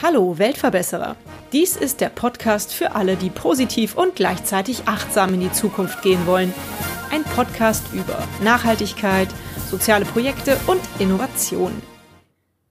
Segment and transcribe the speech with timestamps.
[0.00, 1.16] Hallo Weltverbesserer.
[1.52, 6.28] Dies ist der Podcast für alle, die positiv und gleichzeitig achtsam in die Zukunft gehen
[6.28, 6.54] wollen.
[7.10, 9.28] Ein Podcast über Nachhaltigkeit,
[9.68, 11.82] soziale Projekte und Innovation.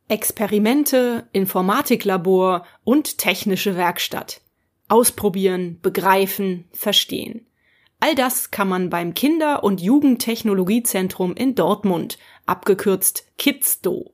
[0.08, 4.40] Experimente, Informatiklabor und technische Werkstatt.
[4.88, 7.46] Ausprobieren, begreifen, verstehen.
[8.06, 14.12] All das kann man beim Kinder- und Jugendtechnologiezentrum in Dortmund, abgekürzt KidsDo.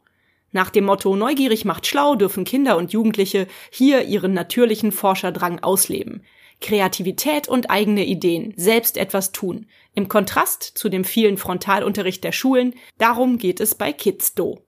[0.52, 6.22] Nach dem Motto Neugierig macht schlau dürfen Kinder und Jugendliche hier ihren natürlichen Forscherdrang ausleben.
[6.62, 9.66] Kreativität und eigene Ideen, selbst etwas tun.
[9.96, 14.62] Im Kontrast zu dem vielen Frontalunterricht der Schulen, darum geht es bei KidsDo.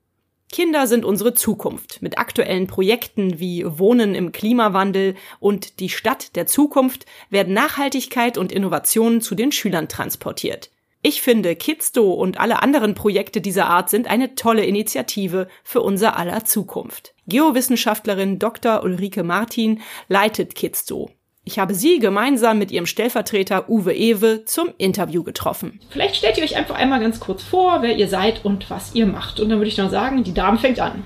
[0.51, 2.01] Kinder sind unsere Zukunft.
[2.01, 8.51] Mit aktuellen Projekten wie Wohnen im Klimawandel und die Stadt der Zukunft werden Nachhaltigkeit und
[8.51, 10.69] Innovationen zu den Schülern transportiert.
[11.01, 16.17] Ich finde, Kidsto und alle anderen Projekte dieser Art sind eine tolle Initiative für unser
[16.17, 17.15] aller Zukunft.
[17.27, 18.83] Geowissenschaftlerin Dr.
[18.83, 21.09] Ulrike Martin leitet Kidsto.
[21.51, 25.81] Ich habe sie gemeinsam mit ihrem Stellvertreter Uwe Ewe zum Interview getroffen.
[25.89, 29.05] Vielleicht stellt ihr euch einfach einmal ganz kurz vor, wer ihr seid und was ihr
[29.05, 29.41] macht.
[29.41, 31.03] Und dann würde ich noch sagen, die Dame fängt an.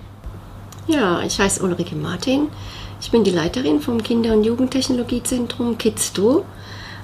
[0.86, 2.50] Ja, ich heiße Ulrike Martin.
[3.02, 6.46] Ich bin die Leiterin vom Kinder- und Jugendtechnologiezentrum KidsDo.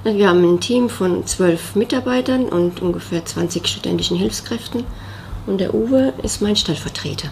[0.04, 4.84] Wir haben ein Team von zwölf Mitarbeitern und ungefähr 20 studentischen Hilfskräften.
[5.48, 7.28] Und der Uwe ist mein Stellvertreter.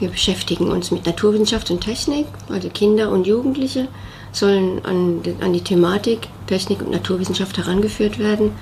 [0.00, 3.86] Wir beschäftigen uns mit Naturwissenschaft und Technik, also Kinder und Jugendliche
[4.32, 8.52] sollen an, an die Thematik Technik und Naturwissenschaft herangeführt werden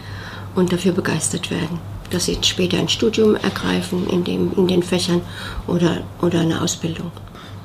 [0.56, 1.78] und dafür begeistert werden,
[2.10, 5.22] dass sie später ein Studium ergreifen in, dem, in den Fächern
[5.68, 7.12] oder, oder eine Ausbildung.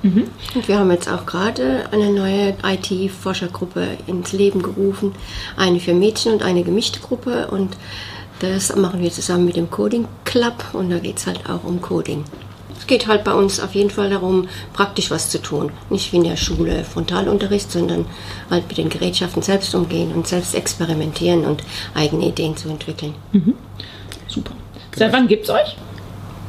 [0.04, 0.26] Mhm.
[0.54, 5.14] Und wir haben jetzt auch gerade eine neue IT-Forschergruppe ins Leben gerufen,
[5.58, 7.76] eine für Mädchen und eine gemischte Gruppe und
[8.40, 11.82] das machen wir zusammen mit dem Coding Club und da geht es halt auch um
[11.82, 12.26] Coding.
[12.78, 15.72] Es geht halt bei uns auf jeden Fall darum, praktisch was zu tun.
[15.90, 18.06] Nicht wie in der Schule Frontalunterricht, sondern
[18.50, 23.16] halt mit den Gerätschaften selbst umgehen und selbst experimentieren und eigene Ideen zu entwickeln.
[23.32, 23.56] Mhm.
[24.28, 24.52] Super.
[24.96, 25.78] Seit wann gibt es euch?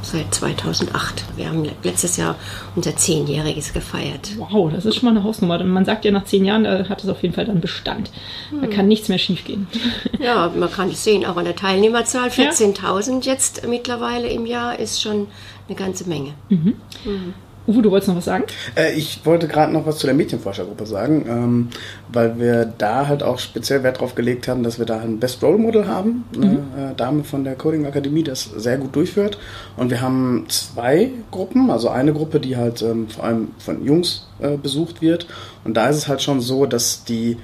[0.05, 1.25] Seit 2008.
[1.37, 2.37] Wir haben letztes Jahr
[2.77, 4.33] unser Zehnjähriges gefeiert.
[4.37, 5.65] Wow, das ist schon mal eine Hausnummer.
[5.65, 8.11] Man sagt ja, nach zehn Jahren äh, hat es auf jeden Fall dann Bestand.
[8.51, 8.61] Hm.
[8.61, 9.67] Da kann nichts mehr schiefgehen.
[10.21, 12.29] Ja, man kann es sehen, auch an der Teilnehmerzahl.
[12.29, 13.33] 14.000 ja.
[13.33, 15.27] jetzt mittlerweile im Jahr ist schon
[15.69, 16.33] eine ganze Menge.
[16.49, 16.77] Mhm.
[17.05, 17.35] Mhm.
[17.67, 18.45] Uwe, du wolltest noch was sagen?
[18.77, 21.69] Äh, ich wollte gerade noch was zu der Mädchenforschergruppe sagen, ähm,
[22.13, 25.43] weil wir da halt auch speziell Wert drauf gelegt haben, dass wir da ein Best
[25.43, 26.43] Role Model haben, mhm.
[26.43, 29.39] eine äh, Dame von der Coding Akademie, das sehr gut durchführt.
[29.77, 34.27] Und wir haben zwei Gruppen, also eine Gruppe, die halt ähm, vor allem von Jungs
[34.41, 35.27] äh, besucht wird.
[35.65, 37.39] Und da ist es halt schon so, dass die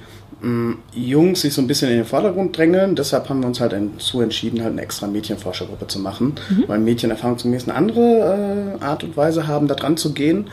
[0.93, 2.95] Jungs sich so ein bisschen in den Vordergrund drängeln.
[2.95, 6.63] Deshalb haben wir uns halt dazu entschieden, halt eine extra Mädchenforschergruppe zu machen, mhm.
[6.67, 10.49] weil Mädchen erfahrungsgemäß eine andere äh, Art und Weise haben, da dran zu gehen.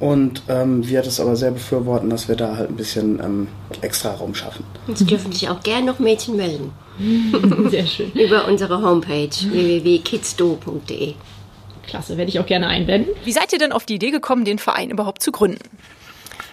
[0.00, 3.48] Und ähm, wir das aber sehr befürworten, dass wir da halt ein bisschen ähm,
[3.80, 4.64] extra Raum schaffen.
[4.94, 6.72] Sie dürfen sich auch gerne noch Mädchen melden.
[7.68, 8.12] Sehr schön.
[8.14, 11.14] Über unsere Homepage www.kidsdo.de.
[11.86, 13.14] Klasse, werde ich auch gerne einblenden.
[13.24, 15.58] Wie seid ihr denn auf die Idee gekommen, den Verein überhaupt zu gründen?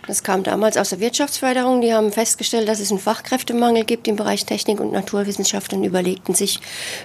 [0.08, 1.82] Das kam damals aus der Wirtschaftsförderung.
[1.82, 6.36] Die haben festgestellt, dass es einen Fachkräftemangel gibt im Bereich Technik und Naturwissenschaft und überlegten
[6.36, 6.60] sich,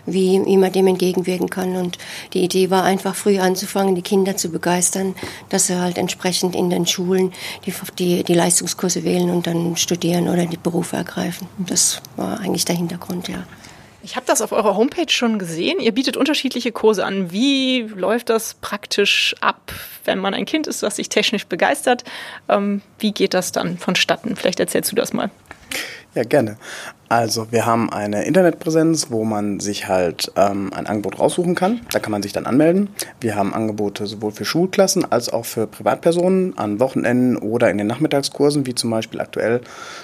[0.06, 1.76] wie, wie man dem entgegenwirken kann.
[1.76, 1.98] Und
[2.34, 5.14] die Idee war einfach früh anzufangen, die Kinder zu begeistern,
[5.48, 7.32] dass sie halt entsprechend in den Schulen
[7.64, 11.48] die, die, die Leistungskurse wählen und dann studieren oder die Berufe ergreifen.
[11.58, 13.44] Das war eigentlich der Hintergrund, ja.
[14.02, 15.78] Ich habe das auf eurer Homepage schon gesehen.
[15.78, 17.32] Ihr bietet unterschiedliche Kurse an.
[17.32, 19.72] Wie läuft das praktisch ab,
[20.04, 22.04] wenn man ein Kind ist, was sich technisch begeistert?
[22.48, 24.36] Ähm, wie geht das dann vonstatten?
[24.36, 25.30] Vielleicht erzählst du das mal.
[26.14, 26.56] Ja, gerne.
[27.08, 31.80] Also wir haben eine Internetpräsenz, wo man sich halt ähm, ein Angebot raussuchen kann.
[31.92, 32.88] Da kann man sich dann anmelden.
[33.20, 37.86] Wir haben Angebote sowohl für Schulklassen als auch für Privatpersonen an Wochenenden oder in den
[37.86, 39.60] Nachmittagskursen, wie zum Beispiel aktuell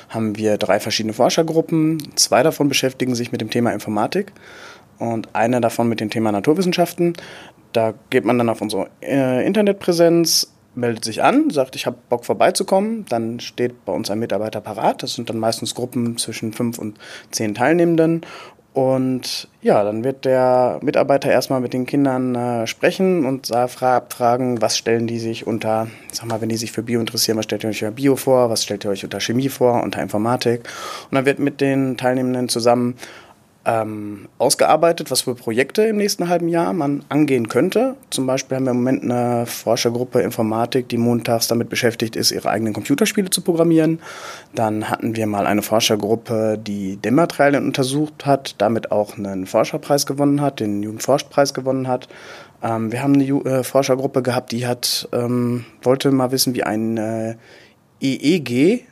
[0.09, 1.99] haben wir drei verschiedene Forschergruppen.
[2.17, 4.33] Zwei davon beschäftigen sich mit dem Thema Informatik
[4.99, 7.15] und eine davon mit dem Thema Naturwissenschaften.
[7.73, 12.25] Da geht man dann auf unsere äh, Internetpräsenz, meldet sich an, sagt, ich habe Bock
[12.25, 15.03] vorbeizukommen, dann steht bei uns ein Mitarbeiter parat.
[15.03, 16.99] Das sind dann meistens Gruppen zwischen fünf und
[17.31, 18.23] zehn Teilnehmenden.
[18.77, 24.77] Und ja, dann wird der Mitarbeiter erstmal mit den Kindern äh, sprechen und fragen, was
[24.77, 27.71] stellen die sich unter, sag mal, wenn die sich für Bio interessieren, was stellt ihr
[27.71, 30.69] euch unter Bio vor, was stellt ihr euch unter Chemie vor, unter Informatik.
[31.11, 32.97] Und dann wird mit den Teilnehmenden zusammen
[33.67, 37.97] ähm, ausgearbeitet, was für Projekte im nächsten halben Jahr man angehen könnte.
[38.11, 42.49] Zum Beispiel haben wir im Moment eine Forschergruppe Informatik, die montags damit beschäftigt ist, ihre
[42.49, 43.99] eigenen Computerspiele zu programmieren.
[44.55, 50.41] Dann hatten wir mal eine Forschergruppe, die Dämmmaterialien untersucht hat, damit auch einen Forscherpreis gewonnen
[50.41, 52.09] hat, den Jugendforschpreis gewonnen hat.
[52.63, 56.63] Ähm, wir haben eine Ju äh, Forschergruppe gehabt, die hat ähm, wollte mal wissen, wie
[56.63, 57.35] ein äh,
[58.01, 58.87] EEG,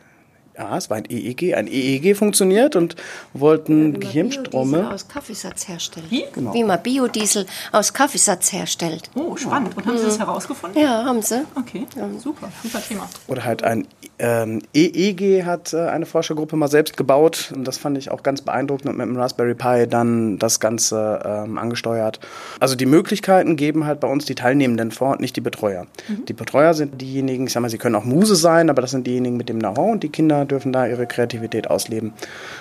[0.56, 2.96] ja, es war ein EEG, ein EEG funktioniert und
[3.32, 4.78] wollten Gehirnstrome.
[4.78, 6.06] Biodiesel aus Kaffeesatz herstellen.
[6.10, 6.24] Wie?
[6.32, 6.54] Genau.
[6.54, 9.10] Wie man Biodiesel aus Kaffeesatz herstellt.
[9.14, 9.76] Oh, spannend.
[9.76, 10.80] Und haben Sie das herausgefunden?
[10.80, 11.44] Ja, haben sie.
[11.56, 12.08] Okay, ja.
[12.18, 13.08] super, super Thema.
[13.26, 13.86] Oder halt ein
[14.18, 18.42] ähm, EEG hat äh, eine Forschergruppe mal selbst gebaut und das fand ich auch ganz
[18.42, 22.20] beeindruckend und mit dem Raspberry Pi dann das Ganze ähm, angesteuert.
[22.60, 25.86] Also die Möglichkeiten geben halt bei uns die Teilnehmenden vor und nicht die Betreuer.
[26.08, 26.24] Mhm.
[26.26, 29.06] Die Betreuer sind diejenigen, ich sag mal, sie können auch Muse sein, aber das sind
[29.06, 32.12] diejenigen mit dem Know-how und die Kinder dürfen da ihre Kreativität ausleben.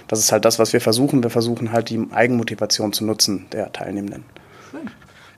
[0.07, 1.21] Das ist halt das, was wir versuchen.
[1.21, 4.25] Wir versuchen halt die Eigenmotivation zu nutzen der Teilnehmenden.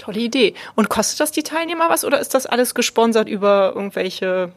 [0.05, 0.53] Tolle Idee.
[0.75, 4.51] Und kostet das die Teilnehmer was oder ist das alles gesponsert über irgendwelche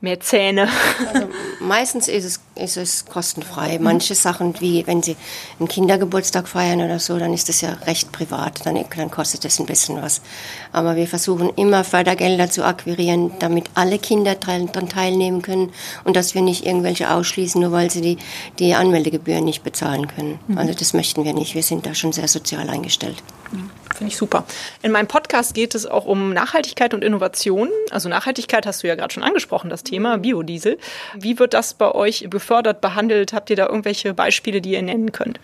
[0.00, 0.68] mehr Zähne.
[1.12, 1.28] Also
[1.60, 3.78] meistens ist es, ist es kostenfrei.
[3.80, 5.16] Manche Sachen, wie wenn Sie
[5.58, 9.58] einen Kindergeburtstag feiern oder so, dann ist das ja recht privat, dann, dann kostet das
[9.58, 10.22] ein bisschen was.
[10.72, 15.72] Aber wir versuchen immer Fördergelder zu akquirieren, damit alle Kinder daran teilnehmen können
[16.04, 18.18] und dass wir nicht irgendwelche ausschließen, nur weil sie die,
[18.58, 20.38] die Anmeldegebühren nicht bezahlen können.
[20.46, 20.58] Mhm.
[20.58, 21.54] Also das möchten wir nicht.
[21.54, 23.22] Wir sind da schon sehr sozial eingestellt.
[23.52, 23.70] Mhm.
[23.94, 24.44] Finde ich super.
[24.82, 27.70] In meinem Podcast geht es auch um Nachhaltigkeit und Innovation.
[27.90, 30.78] Also Nachhaltigkeit hast du ja gerade schon angesprochen, das Thema Biodiesel.
[31.14, 33.32] Wie wird das bei euch gefördert, behandelt?
[33.32, 35.38] Habt ihr da irgendwelche Beispiele, die ihr nennen könnt?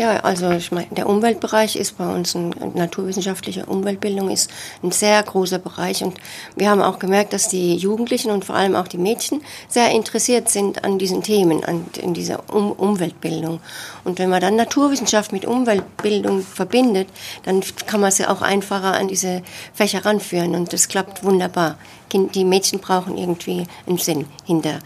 [0.00, 4.50] Ja, also ich meine, der Umweltbereich ist bei uns ein naturwissenschaftliche Umweltbildung ist
[4.82, 6.18] ein sehr großer Bereich und
[6.56, 10.48] wir haben auch gemerkt, dass die Jugendlichen und vor allem auch die Mädchen sehr interessiert
[10.48, 13.60] sind an diesen Themen, an in dieser um Umweltbildung.
[14.02, 17.08] Und wenn man dann Naturwissenschaft mit Umweltbildung verbindet,
[17.42, 19.42] dann kann man sie auch einfacher an diese
[19.74, 21.76] Fächer ranführen und das klappt wunderbar.
[22.10, 24.78] Die Mädchen brauchen irgendwie einen Sinn hinter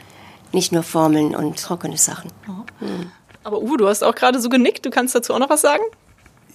[0.51, 2.33] nicht nur Formeln und trockene Sachen.
[2.81, 3.13] Mhm.
[3.44, 4.85] Aber Uwe, du hast auch gerade so genickt.
[4.85, 5.85] Du kannst dazu auch noch was sagen?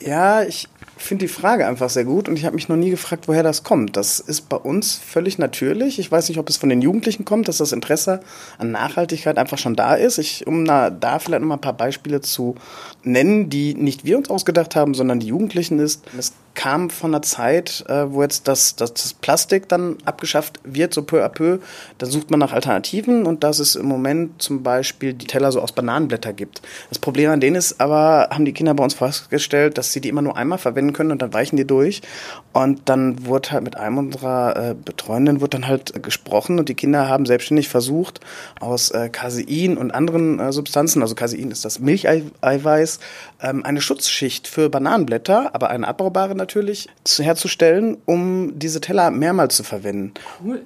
[0.02, 3.28] Ja, ich finde die Frage einfach sehr gut und ich habe mich noch nie gefragt,
[3.28, 3.96] woher das kommt.
[3.96, 6.00] Das ist bei uns völlig natürlich.
[6.00, 8.20] Ich weiß nicht, ob es von den Jugendlichen kommt, dass das Interesse
[8.58, 10.18] an Nachhaltigkeit einfach schon da ist.
[10.18, 12.56] Ich, um na, da vielleicht noch mal ein paar Beispiele zu
[13.04, 16.04] nennen, die nicht wir uns ausgedacht haben, sondern die Jugendlichen ist.
[16.18, 20.94] Es kam von einer Zeit, äh, wo jetzt das, das, das Plastik dann abgeschafft wird,
[20.94, 21.60] so peu à peu.
[22.00, 25.62] Da sucht man nach Alternativen und dass es im Moment zum Beispiel die Teller so
[25.62, 26.62] aus Bananenblätter gibt.
[26.90, 30.10] Das Problem an denen ist aber, haben die Kinder bei uns festgestellt, dass sie die
[30.10, 32.02] immer nur einmal verwenden können und dann weichen die durch.
[32.52, 36.76] Und dann wurde halt mit einem unserer äh, Betreuenden wurde dann halt gesprochen und die
[36.76, 38.20] Kinder haben selbstständig versucht,
[38.60, 43.00] aus äh, Casein und anderen äh, Substanzen, also Casein ist das Milcheiweiß,
[43.42, 49.56] ähm, eine Schutzschicht für Bananenblätter, aber eine abbaubare natürlich, natürlich herzustellen, um diese Teller mehrmals
[49.56, 50.14] zu verwenden.
[50.44, 50.64] Cool.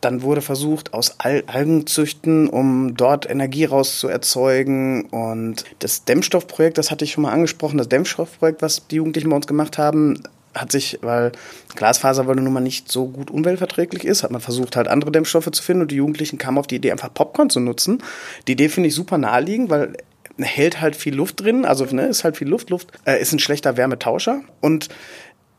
[0.00, 5.02] Dann wurde versucht, aus Al Algenzüchten, um dort Energie rauszuerzeugen.
[5.10, 9.36] Und das Dämmstoffprojekt, das hatte ich schon mal angesprochen, das Dämmstoffprojekt, was die Jugendlichen bei
[9.36, 10.24] uns gemacht haben,
[10.54, 11.32] hat sich, weil
[11.76, 15.50] Glasfaser weil nun mal nicht so gut umweltverträglich ist, hat man versucht, halt andere Dämmstoffe
[15.50, 18.02] zu finden und die Jugendlichen kamen auf die Idee, einfach Popcorn zu nutzen.
[18.48, 19.94] Die Idee finde ich super naheliegend, weil
[20.38, 22.70] hält halt viel Luft drin, also ne, ist halt viel Luft.
[22.70, 24.42] Luft äh, ist ein schlechter Wärmetauscher.
[24.60, 24.88] Und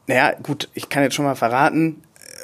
[0.08, 2.02] naja, gut, ich kann jetzt schon mal verraten,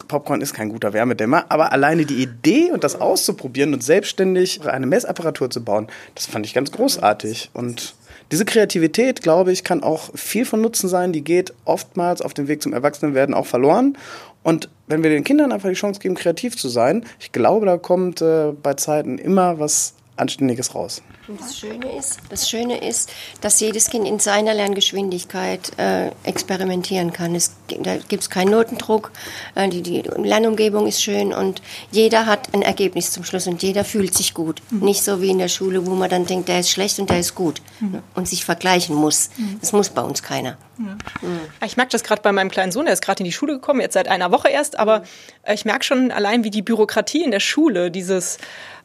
[0.08, 4.88] Popcorn ist kein guter Wärmedämmer, aber alleine die Idee und das auszuprobieren und selbstständig eine
[4.88, 7.52] Messapparatur zu bauen, das fand ich ganz großartig.
[7.54, 7.94] Und
[8.32, 11.12] diese Kreativität, glaube ich, kann auch viel von Nutzen sein.
[11.14, 13.98] Die geht oftmals auf dem Weg zum Erwachsenenwerden auch verloren.
[14.44, 17.78] Und wenn wir den Kindern einfach die Chance geben, kreativ zu sein, ich glaube, da
[17.78, 21.02] kommt äh, bei Zeiten immer was Anständiges raus.
[21.30, 27.14] Und das Schöne ist, das Schöne ist, dass jedes Kind in seiner Lerngeschwindigkeit äh, experimentieren
[27.14, 27.36] kann.
[27.36, 29.12] Es, da gibt es keinen Notendruck,
[29.54, 33.86] äh, die, die, Lernumgebung ist schön und jeder hat ein Ergebnis zum Schluss und jeder
[33.86, 34.64] fühlt sich gut.
[34.72, 34.80] Mhm.
[34.80, 37.20] Nicht so wie in der Schule, wo man dann denkt, der ist schlecht und der
[37.20, 38.02] ist gut mhm.
[38.16, 39.30] und sich vergleichen muss.
[39.38, 39.60] Mhm.
[39.62, 40.58] Das muss bei uns keiner.
[40.80, 41.66] Ja.
[41.66, 43.82] Ich merke das gerade bei meinem kleinen Sohn, der ist gerade in die Schule gekommen,
[43.82, 45.04] jetzt seit einer Woche erst, aber
[45.44, 48.38] äh, ich merke schon allein, wie die Bürokratie in der Schule, dieses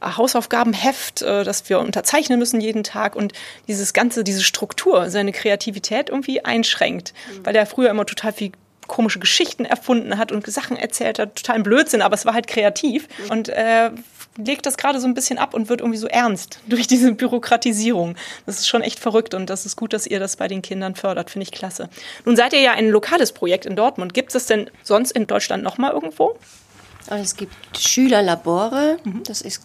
[0.03, 3.33] Hausaufgabenheft, äh, das wir unterzeichnen müssen jeden Tag und
[3.69, 7.47] dieses ganze, diese Struktur, seine Kreativität irgendwie einschränkt, mhm.
[7.47, 8.53] weil er früher immer total viel
[8.87, 13.09] komische Geschichten erfunden hat und Sachen erzählt hat, totalen Blödsinn, aber es war halt kreativ
[13.25, 13.31] mhm.
[13.31, 13.91] und äh,
[14.37, 18.17] legt das gerade so ein bisschen ab und wird irgendwie so ernst durch diese Bürokratisierung.
[18.47, 20.95] Das ist schon echt verrückt und das ist gut, dass ihr das bei den Kindern
[20.95, 21.89] fördert, finde ich klasse.
[22.25, 24.15] Nun seid ihr ja ein lokales Projekt in Dortmund.
[24.15, 26.37] Gibt es denn sonst in Deutschland noch mal irgendwo?
[27.07, 29.61] Also es gibt Schülerlabore, das ist,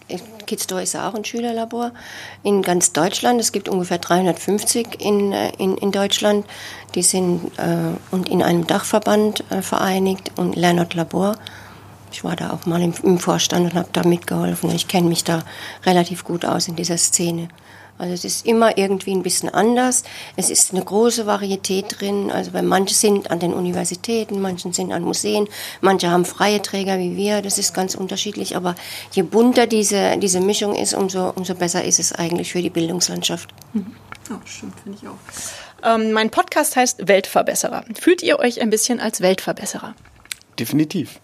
[0.46, 1.92] Kidstor ist auch ein Schülerlabor
[2.42, 3.40] in ganz Deutschland.
[3.40, 6.44] Es gibt ungefähr 350 in, äh, in, in Deutschland.
[6.94, 11.36] Die sind äh, und in einem Dachverband äh, vereinigt und Lernort Labor.
[12.12, 14.70] Ich war da auch mal im, im Vorstand und habe da mitgeholfen.
[14.70, 15.42] Ich kenne mich da
[15.84, 17.48] relativ gut aus in dieser Szene.
[18.00, 20.04] Also es ist immer irgendwie ein bisschen anders.
[20.34, 22.30] Es ist eine große Varietät drin.
[22.30, 25.48] Also weil manche sind an den Universitäten, manche sind an Museen,
[25.82, 27.42] manche haben freie Träger wie wir.
[27.42, 28.56] Das ist ganz unterschiedlich.
[28.56, 28.74] Aber
[29.12, 33.50] je bunter diese, diese Mischung ist, umso, umso besser ist es eigentlich für die Bildungslandschaft.
[33.74, 33.94] Mhm.
[34.30, 35.94] Oh, stimmt, finde ich auch.
[35.94, 37.84] Ähm, mein Podcast heißt Weltverbesserer.
[37.98, 39.94] Fühlt ihr euch ein bisschen als Weltverbesserer?
[40.58, 41.20] Definitiv.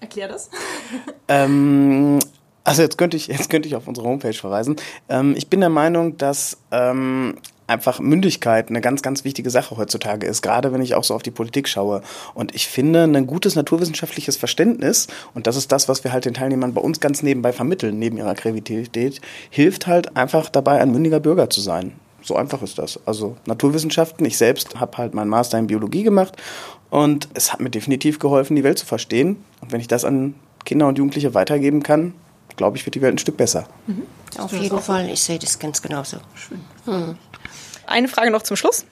[0.00, 0.50] Erklär das.
[1.28, 2.18] ähm,
[2.64, 4.76] also jetzt könnte ich, jetzt könnte ich auf unsere Homepage verweisen.
[5.08, 7.36] Ähm, ich bin der Meinung, dass ähm,
[7.66, 11.22] einfach Mündigkeit eine ganz, ganz wichtige Sache heutzutage ist, gerade wenn ich auch so auf
[11.22, 12.02] die Politik schaue.
[12.34, 16.34] Und ich finde, ein gutes naturwissenschaftliches Verständnis, und das ist das, was wir halt den
[16.34, 21.20] Teilnehmern bei uns ganz nebenbei vermitteln, neben ihrer Kreativität, hilft halt einfach dabei, ein mündiger
[21.20, 21.92] Bürger zu sein.
[22.26, 22.98] So einfach ist das.
[23.06, 26.34] Also Naturwissenschaften, ich selbst habe halt meinen Master in Biologie gemacht
[26.90, 29.44] und es hat mir definitiv geholfen, die Welt zu verstehen.
[29.60, 32.14] Und wenn ich das an Kinder und Jugendliche weitergeben kann,
[32.56, 33.68] glaube ich, wird die Welt ein Stück besser.
[33.86, 34.02] Mhm.
[34.38, 36.16] Auf jeden Fall, ich sehe das ganz genauso.
[36.34, 36.60] Schön.
[36.86, 37.16] Mhm.
[37.86, 38.84] Eine Frage noch zum Schluss.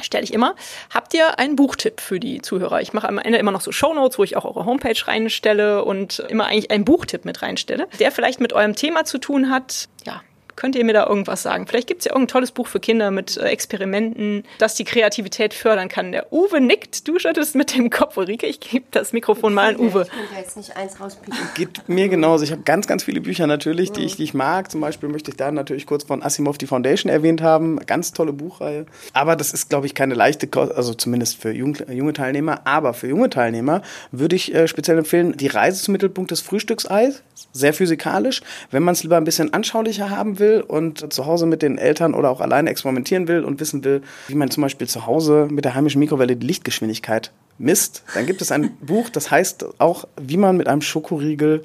[0.00, 0.54] Stelle ich immer.
[0.92, 2.82] Habt ihr einen Buchtipp für die Zuhörer?
[2.82, 6.18] Ich mache am Ende immer noch so Shownotes, wo ich auch eure Homepage reinstelle und
[6.28, 9.88] immer eigentlich einen Buchtipp mit reinstelle, der vielleicht mit eurem Thema zu tun hat.
[10.04, 10.20] Ja,
[10.56, 11.66] Könnt ihr mir da irgendwas sagen?
[11.66, 15.52] Vielleicht gibt es ja irgendein tolles Buch für Kinder mit äh, Experimenten, das die Kreativität
[15.54, 16.12] fördern kann.
[16.12, 18.46] Der Uwe nickt, du schüttelst mit dem Kopf, Ulrike.
[18.46, 20.02] Ich gebe das Mikrofon mal an Uwe.
[20.02, 21.38] Ich kann da jetzt nicht eins rauspicken.
[21.54, 22.44] Geht mir genauso.
[22.44, 24.70] Ich habe ganz, ganz viele Bücher natürlich, die ich, die ich mag.
[24.70, 27.78] Zum Beispiel möchte ich da natürlich kurz von Asimov die Foundation erwähnt haben.
[27.86, 28.86] Ganz tolle Buchreihe.
[29.12, 32.60] Aber das ist, glaube ich, keine leichte Kost, also zumindest für junge Teilnehmer.
[32.64, 33.82] Aber für junge Teilnehmer
[34.12, 37.22] würde ich äh, speziell empfehlen, die Reise zum Mittelpunkt des Frühstückseis.
[37.52, 38.42] Sehr physikalisch.
[38.70, 41.78] Wenn man es lieber ein bisschen anschaulicher haben will, will und zu Hause mit den
[41.78, 45.48] Eltern oder auch alleine experimentieren will und wissen will, wie man zum Beispiel zu Hause
[45.50, 50.06] mit der heimischen Mikrowelle die Lichtgeschwindigkeit misst, dann gibt es ein Buch, das heißt auch,
[50.20, 51.64] wie man mit einem Schokoriegel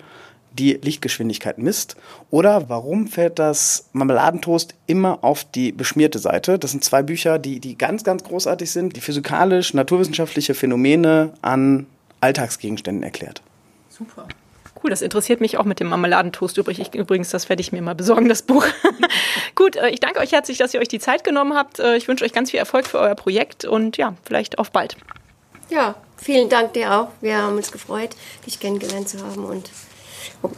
[0.54, 1.96] die Lichtgeschwindigkeit misst
[2.32, 6.58] oder warum fällt das Marmeladentoast immer auf die beschmierte Seite.
[6.58, 11.86] Das sind zwei Bücher, die, die ganz, ganz großartig sind, die physikalisch, naturwissenschaftliche Phänomene an
[12.20, 13.42] Alltagsgegenständen erklärt.
[13.90, 14.28] Super.
[14.82, 16.94] Cool, das interessiert mich auch mit dem Marmeladentoast übrig.
[16.94, 18.66] übrigens, das werde ich mir mal besorgen, das Buch.
[19.56, 21.80] Gut, äh, ich danke euch herzlich, dass ihr euch die Zeit genommen habt.
[21.80, 24.96] Äh, ich wünsche euch ganz viel Erfolg für euer Projekt und ja, vielleicht auf bald.
[25.70, 27.10] Ja, vielen Dank dir auch.
[27.22, 28.12] Wir haben uns gefreut,
[28.46, 29.70] dich kennengelernt zu haben und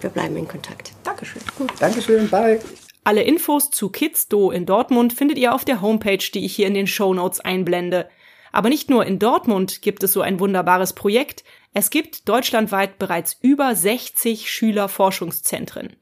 [0.02, 0.92] wir bleiben in Kontakt.
[1.04, 1.42] Dankeschön.
[1.80, 2.60] Dankeschön, bye.
[3.04, 6.76] Alle Infos zu Kidsdo in Dortmund findet ihr auf der Homepage, die ich hier in
[6.76, 8.08] den Show Notes einblende.
[8.52, 13.38] Aber nicht nur in Dortmund gibt es so ein wunderbares Projekt, es gibt deutschlandweit bereits
[13.42, 15.96] über 60 Schülerforschungszentren.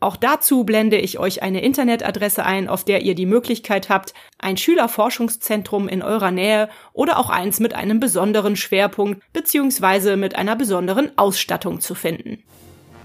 [0.00, 4.56] Auch dazu blende ich euch eine Internetadresse ein, auf der ihr die Möglichkeit habt, ein
[4.56, 10.16] Schülerforschungszentrum in eurer Nähe oder auch eins mit einem besonderen Schwerpunkt bzw.
[10.16, 12.42] mit einer besonderen Ausstattung zu finden.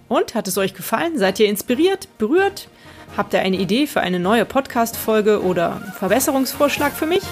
[0.08, 1.18] Und hat es euch gefallen?
[1.20, 2.70] Seid ihr inspiriert, berührt?
[3.16, 7.24] Habt ihr eine Idee für eine neue Podcast-Folge oder Verbesserungsvorschlag für mich?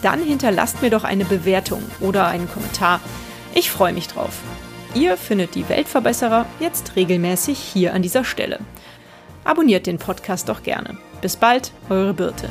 [0.00, 3.00] Dann hinterlasst mir doch eine Bewertung oder einen Kommentar.
[3.54, 4.40] Ich freue mich drauf.
[4.94, 8.58] Ihr findet die Weltverbesserer jetzt regelmäßig hier an dieser Stelle.
[9.44, 10.96] Abonniert den Podcast doch gerne.
[11.20, 12.48] Bis bald, eure Birte.